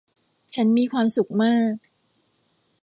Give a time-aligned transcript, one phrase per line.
[0.53, 1.75] ฉันมีความสุขมาก